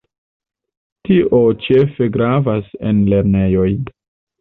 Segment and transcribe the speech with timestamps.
[1.09, 3.73] Tio ĉefe gravas en lernejoj.